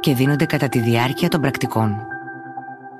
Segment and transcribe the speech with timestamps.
[0.00, 2.06] και δίνονται κατά τη διάρκεια των πρακτικών.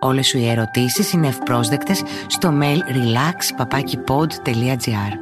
[0.00, 5.12] Όλες σου οι ερωτήσεις είναι ευπρόσδεκτες στο mail relax.papakipod.gr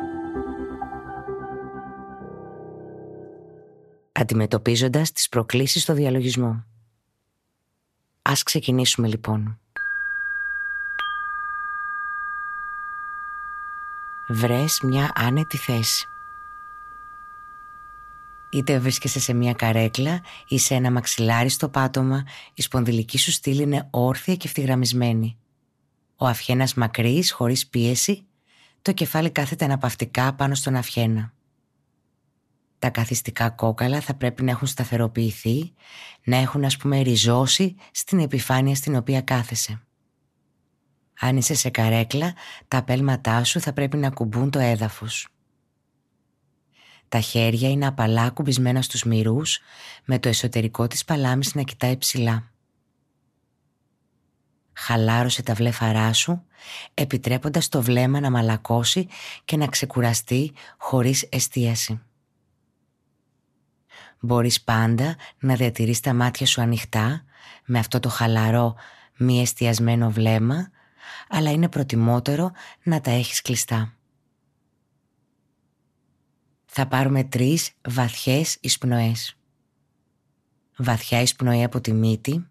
[4.12, 6.64] Αντιμετωπίζοντας τις προκλήσεις στο διαλογισμό.
[8.23, 9.59] Ας ξεκινήσουμε λοιπόν.
[14.29, 16.09] Βρες μια άνετη θέση.
[18.51, 23.62] Είτε βρίσκεσαι σε μια καρέκλα ή σε ένα μαξιλάρι στο πάτωμα, η σπονδυλική σου στήλη
[23.62, 25.37] είναι όρθια και ευθυγραμμισμένη.
[26.16, 28.27] Ο αυχένας μακρύς, χωρίς πίεση,
[28.82, 31.32] το κεφάλι κάθεται αναπαυτικά πάνω στον αυχένα.
[32.79, 35.73] Τα καθιστικά κόκαλα θα πρέπει να έχουν σταθεροποιηθεί,
[36.24, 39.83] να έχουν ας πούμε ριζώσει στην επιφάνεια στην οποία κάθεσαι.
[41.21, 42.35] Αν είσαι σε καρέκλα,
[42.68, 45.29] τα πέλματά σου θα πρέπει να κουμπούν το έδαφος.
[47.09, 49.60] Τα χέρια είναι απαλά κουμπισμένα στους μυρούς,
[50.04, 52.50] με το εσωτερικό της παλάμης να κοιτάει ψηλά.
[54.73, 56.45] Χαλάρωσε τα βλέφαρά σου,
[56.95, 59.09] επιτρέποντας το βλέμμα να μαλακώσει
[59.45, 62.00] και να ξεκουραστεί χωρίς εστίαση.
[64.20, 67.25] Μπορείς πάντα να διατηρείς τα μάτια σου ανοιχτά,
[67.65, 68.75] με αυτό το χαλαρό
[69.16, 70.70] μη εστιασμένο βλέμμα,
[71.28, 73.97] αλλά είναι προτιμότερο να τα έχεις κλειστά.
[76.81, 79.37] Θα πάρουμε τρεις βαθιές εισπνοές.
[80.76, 82.47] Βαθιά εισπνοή από τη μύτη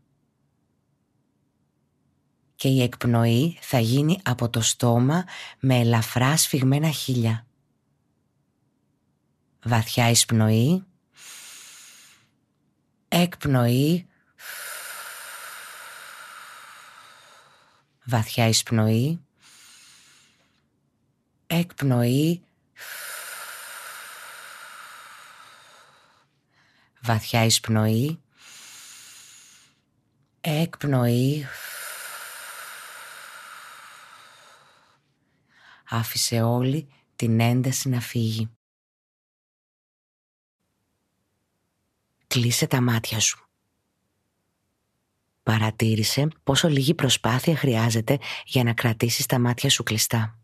[2.55, 5.25] και η εκπνοή θα γίνει από το στόμα
[5.59, 7.45] με ελαφρά σφιγμένα χείλια.
[9.64, 10.83] Βαθιά εισπνοή,
[13.08, 14.08] εκπνοή,
[18.04, 19.26] βαθιά εισπνοή,
[21.48, 22.42] εκπνοή,
[27.08, 28.22] βαθιά εισπνοή,
[30.42, 31.45] εκπνοή,
[35.90, 38.50] άφησε όλη την ένταση να φύγει.
[42.28, 43.50] Κλείσε τα μάτια σου.
[45.44, 50.39] Παρατήρησε πόσο λίγη προσπάθεια χρειάζεται για να κρατήσεις τα μάτια σου κλειστά.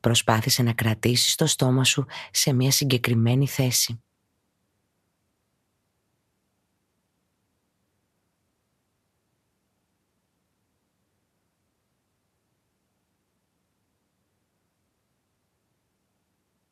[0.00, 4.00] Προσπάθησε να κρατήσεις το στόμα σου σε μια συγκεκριμένη θέση.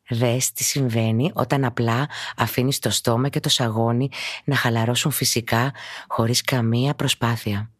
[0.09, 4.09] Δες τι συμβαίνει όταν απλά αφήνεις το στόμα και το σαγόνι
[4.43, 5.73] να χαλαρώσουν φυσικά
[6.07, 7.76] χωρίς καμία προσπάθεια.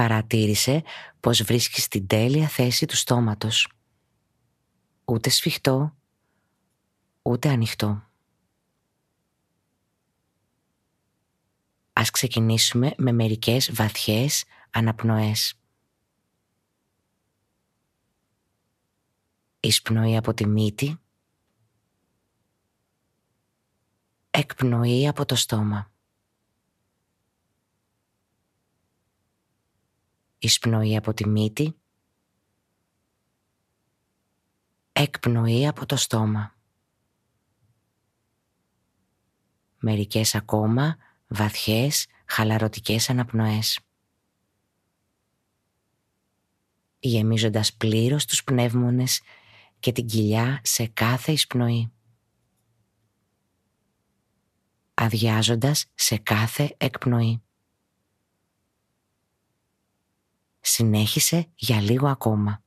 [0.00, 0.82] Παρατήρησε
[1.20, 3.72] πως βρίσκεις την τέλεια θέση του στόματος.
[5.04, 5.96] Ούτε σφιχτό,
[7.22, 8.10] ούτε ανοιχτό.
[11.92, 15.54] Ας ξεκινήσουμε με μερικές βαθιές αναπνοές.
[19.60, 21.00] Εισπνοή από τη μύτη.
[24.30, 25.92] Εκπνοή από το στόμα.
[30.42, 31.76] Εισπνοή από τη μύτη.
[34.92, 36.54] Εκπνοή από το στόμα.
[39.78, 40.96] Μερικές ακόμα
[41.28, 43.80] βαθιές χαλαρωτικές αναπνοές.
[46.98, 49.20] Γεμίζοντας πλήρως τους πνεύμονες
[49.78, 51.92] και την κοιλιά σε κάθε εισπνοή.
[54.94, 57.42] Αδειάζοντας σε κάθε εκπνοή.
[60.60, 62.64] Συνέχισε για λίγο ακόμα.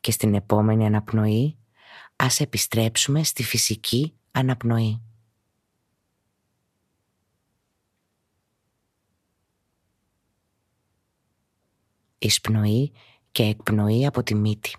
[0.00, 1.58] Και στην επόμενη αναπνοή
[2.16, 5.02] ας επιστρέψουμε στη φυσική αναπνοή.
[12.18, 12.92] Εισπνοή
[13.32, 14.76] και εκπνοή από τη μύτη.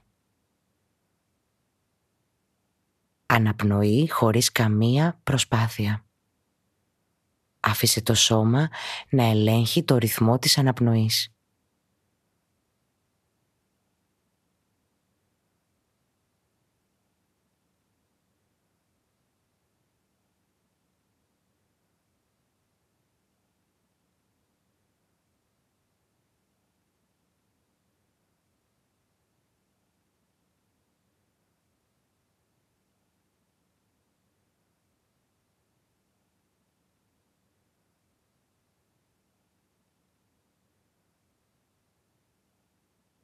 [3.26, 6.06] Αναπνοή χωρίς καμία προσπάθεια.
[7.60, 8.70] Άφησε το σώμα
[9.10, 11.34] να ελέγχει το ρυθμό της αναπνοής.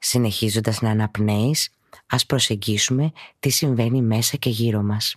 [0.09, 1.69] Συνεχίζοντας να αναπνέεις,
[2.07, 5.15] ας προσεγγίσουμε τι συμβαίνει μέσα και γύρω μας.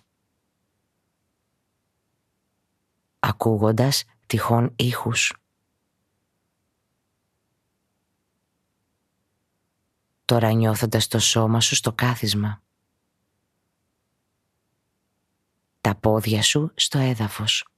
[3.18, 5.36] Ακούγοντας τυχόν ήχους.
[10.24, 12.62] Τώρα νιώθοντας το σώμα σου στο κάθισμα.
[15.80, 17.68] Τα πόδια σου στο έδαφος.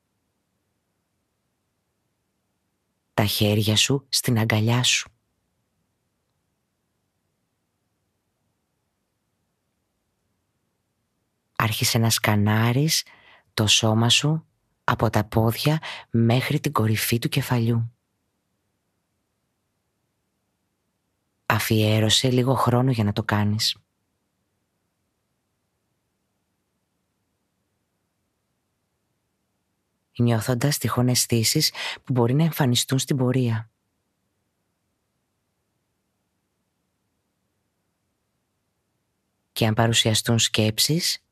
[3.14, 5.10] Τα χέρια σου στην αγκαλιά σου.
[11.62, 13.04] Άρχισε να σκανάρεις
[13.54, 14.46] το σώμα σου
[14.84, 17.92] από τα πόδια μέχρι την κορυφή του κεφαλιού.
[21.46, 23.76] Αφιέρωσε λίγο χρόνο για να το κάνεις.
[30.16, 31.72] νιώθοντας τυχόν αισθήσεις
[32.04, 33.70] που μπορεί να εμφανιστούν στην πορεία.
[39.52, 41.22] Και αν παρουσιαστούν σκέψεις,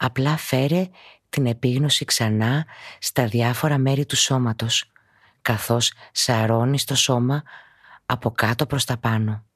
[0.00, 0.88] Απλά φέρε
[1.28, 2.66] την επίγνωση ξανά
[2.98, 4.84] στα διάφορα μέρη του σώματος,
[5.42, 7.42] καθώς σαρώνεις το σώμα
[8.06, 9.47] από κάτω προς τα πάνω.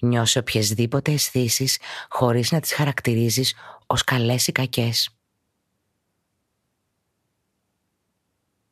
[0.00, 1.78] Νιώσε οποιασδήποτε αισθήσεις
[2.08, 3.54] χωρίς να τις χαρακτηρίζεις
[3.86, 5.18] ως καλές ή κακές.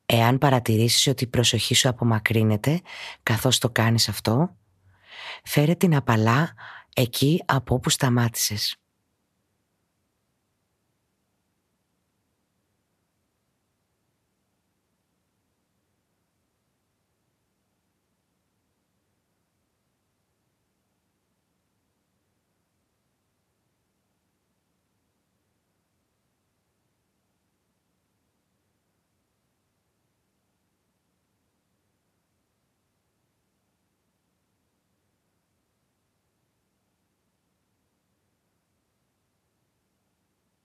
[0.07, 2.81] Εάν παρατηρήσεις ότι η προσοχή σου απομακρύνεται
[3.23, 4.57] καθώς το κάνεις αυτό,
[5.45, 6.55] φέρε την απαλά
[6.95, 8.77] εκεί από όπου σταμάτησες.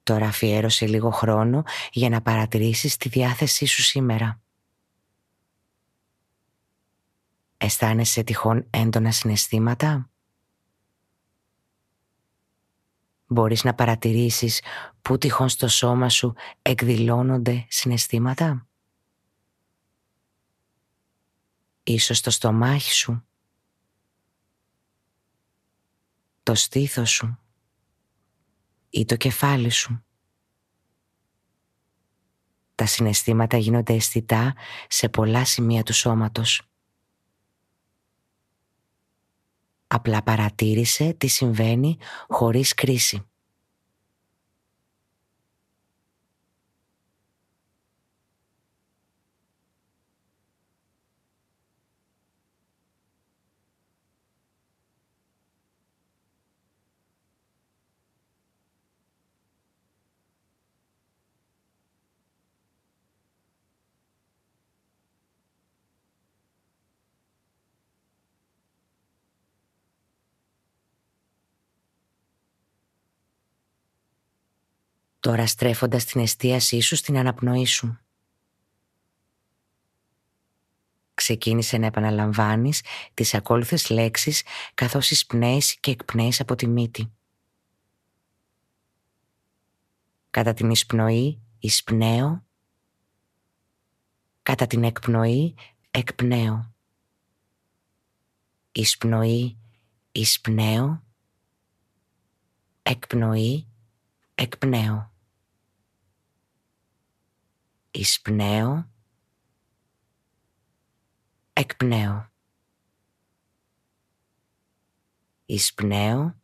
[0.04, 4.42] Τώρα αφιέρωσε λίγο χρόνο για να παρατηρήσεις τη διάθεσή σου σήμερα.
[7.58, 10.10] Αισθάνεσαι τυχόν έντονα συναισθήματα;
[13.28, 14.62] Μπορείς να παρατηρήσεις
[15.02, 18.68] πού τυχόν στο σώμα σου εκδηλώνονται συναισθήματα;
[21.84, 23.26] Ίσως στο στομάχι σου,
[26.44, 27.38] το στήθος σου,
[28.92, 30.04] ή το κεφάλι σου.
[32.76, 34.56] Τα συναισθήματα γίνονται αισθητά
[34.88, 36.62] σε πολλά σημεία του σώματος.
[39.88, 43.31] Απλά παρατήρησε τι συμβαίνει χωρίς κρίση.
[75.22, 78.00] Τώρα στρέφοντας την εστίασή σου στην αναπνοή σου.
[81.14, 87.12] Ξεκίνησε να επαναλαμβάνεις τις ακόλουθες λέξεις καθώς εισπνέεις και εκπνέεις από τη μύτη.
[90.30, 92.46] Κατά την εισπνοή εισπνέω.
[94.42, 95.56] Κατά την εκπνοή
[95.92, 96.74] εκπνέω.
[98.72, 99.58] Εισπνοή
[100.12, 101.04] εισπνέω.
[102.84, 103.68] Εκπνοή
[104.36, 105.11] εκπνέω.
[107.92, 108.90] Εισπνέω.
[111.54, 112.30] Εκπνέω.
[115.46, 116.36] Εισπνέω.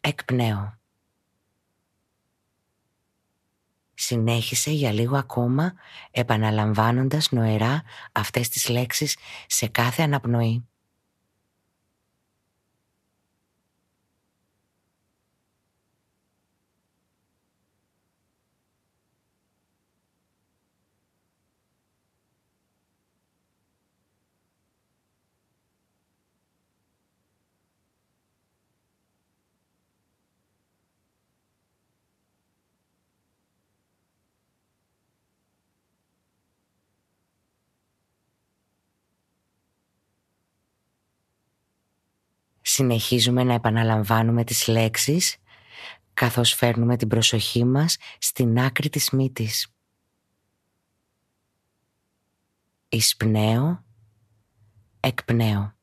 [0.00, 0.78] Εκπνέω.
[3.94, 5.74] Συνέχισε για λίγο ακόμα
[6.10, 10.68] επαναλαμβάνοντας νοερά αυτές τις λέξεις σε κάθε αναπνοή.
[42.74, 45.36] Συνεχίζουμε να επαναλαμβάνουμε τις λέξεις
[46.14, 49.74] καθώς φέρνουμε την προσοχή μας στην άκρη της μύτης.
[52.88, 53.84] Εισπνέω,
[55.00, 55.73] εκπνέω.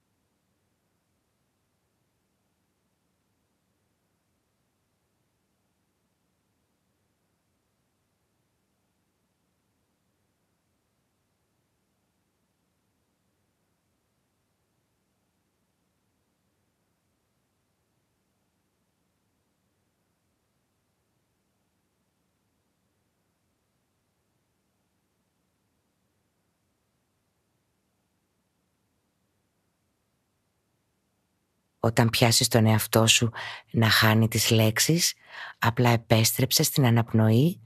[31.84, 33.32] Όταν πιάσεις τον εαυτό σου
[33.72, 35.14] να χάνει τις λέξεις,
[35.60, 37.60] απλά επέστρεψε στην αναπνοή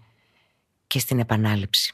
[0.87, 1.93] και στην επανάληψη.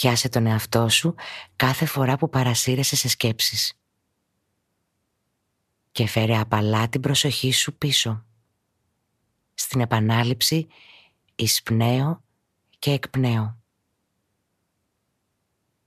[0.00, 1.14] Πιάσε τον εαυτό σου
[1.56, 3.72] κάθε φορά που παρασύρεσαι σε σκέψεις.
[5.92, 8.24] Και φέρε απαλά την προσοχή σου πίσω.
[9.54, 10.66] Στην επανάληψη
[11.34, 12.22] εισπνέω
[12.78, 13.58] και εκπνέω.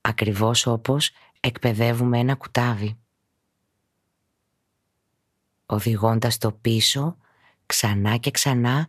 [0.02, 3.00] Ακριβώς όπως εκπαιδεύουμε ένα κουτάβι.
[5.66, 7.18] Οδηγώντας το πίσω
[7.66, 8.88] ξανά και ξανά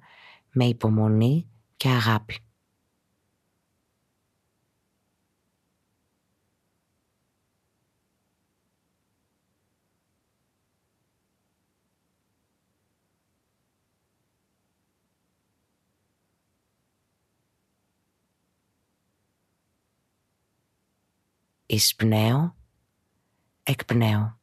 [0.53, 2.44] με υπομονή και αγάπη.
[21.67, 22.57] Εισπνέω,
[23.63, 24.39] εκπνέω.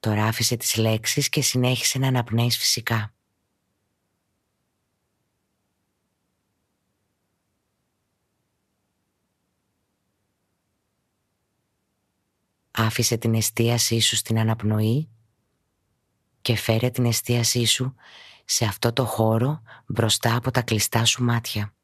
[0.00, 3.14] Τώρα άφησε τις λέξεις και συνέχισε να αναπνέεις φυσικά.
[12.82, 15.08] Άφησε την εστίασή σου στην αναπνοή
[16.40, 17.94] και φέρε την εστίασή σου
[18.44, 21.74] σε αυτό το χώρο μπροστά από τα κλειστά σου μάτια.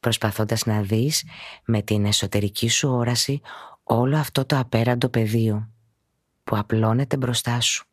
[0.00, 1.24] Προσπαθώντας να δεις
[1.64, 3.40] με την εσωτερική σου όραση
[3.82, 5.70] όλο αυτό το απέραντο πεδίο
[6.44, 7.89] που απλώνεται μπροστά σου.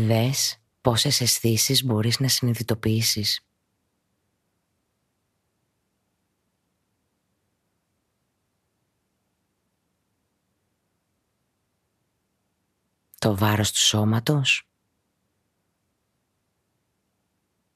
[0.00, 3.40] Δες πόσες αισθήσεις μπορείς να συνειδητοποιήσεις.
[13.18, 14.68] Το βάρος του σώματος,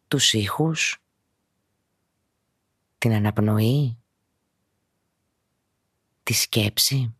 [0.09, 1.03] τους ήχους,
[2.99, 3.99] την αναπνοή,
[6.23, 7.15] τη σκέψη.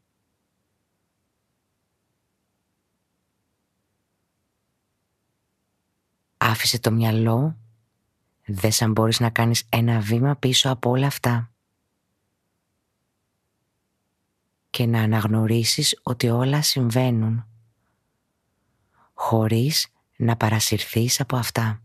[6.45, 7.57] Άφησε το μυαλό,
[8.47, 11.53] δες αν μπορείς να κάνεις ένα βήμα πίσω από όλα αυτά.
[14.71, 17.47] Και να αναγνωρίσεις ότι όλα συμβαίνουν.
[19.15, 21.83] χωρίς να παρασυρθείς από αυτά.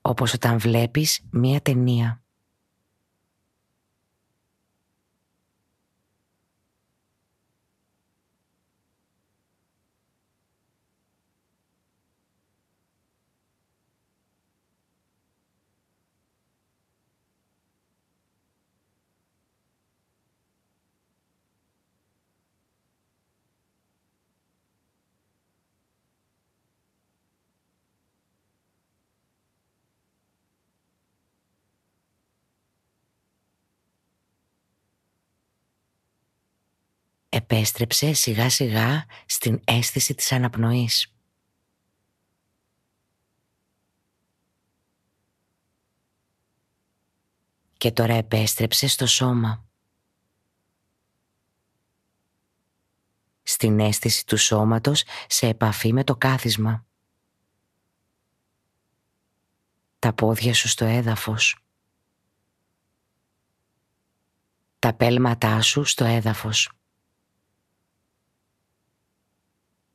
[0.00, 2.23] Όπως όταν βλέπεις μία ταινία.
[37.34, 41.14] Επέστρεψε σιγά σιγά στην αίσθηση της αναπνοής.
[47.76, 49.64] Και τώρα επέστρεψε στο σώμα.
[53.42, 56.86] Στην αίσθηση του σώματος σε επαφή με το κάθισμα.
[59.98, 61.58] Τα πόδια σου στο έδαφος.
[64.78, 66.68] Τα πέλματά σου στο έδαφος.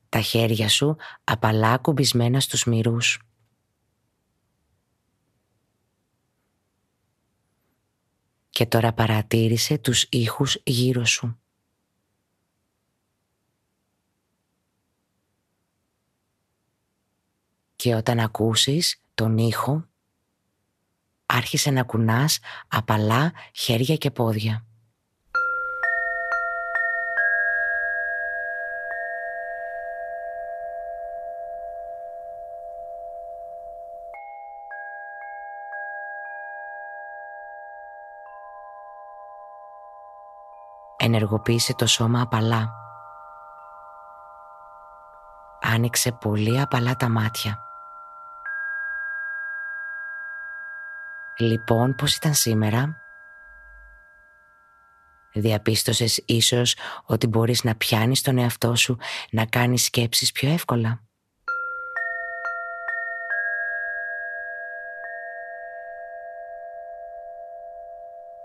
[0.09, 3.21] Τα χέρια σου απαλά κουμπισμένα στους μυρούς.
[8.49, 11.39] Και τώρα παρατήρησε τους ήχους γύρω σου.
[17.75, 19.87] Και όταν ακούσεις τον ήχο,
[21.25, 24.68] άρχισε να κουνάς απαλά χέρια και πόδια.
[41.09, 42.73] Ενεργοποίησε το σώμα απαλά.
[45.61, 47.59] Άνοιξε πολύ απαλά τα μάτια.
[51.37, 53.01] Λοιπόν, πώς ήταν σήμερα;
[55.33, 58.97] Διαπίστωσες ίσως ότι μπορείς να πιάνεις τον εαυτό σου
[59.31, 61.01] να κάνεις σκέψεις πιο εύκολα.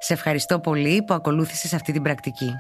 [0.07, 2.57] Σε ευχαριστώ πολύ που ακολούθησες αυτή την πρακτική.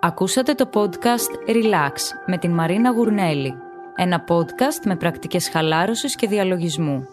[0.00, 1.92] Ακούσατε το podcast Relax
[2.26, 3.54] με την Μαρίνα Γουρνέλη.
[3.96, 7.06] Ένα podcast με πρακτικές χαλάρωσης και διαλογισμού.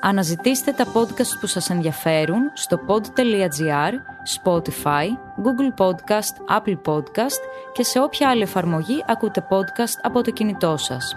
[0.00, 3.92] Αναζητήστε τα podcast που σας ενδιαφέρουν στο pod.gr,
[4.42, 5.06] Spotify,
[5.42, 7.40] Google Podcast, Apple Podcast
[7.72, 11.16] και σε όποια άλλη εφαρμογή ακούτε podcast από το κινητό σας.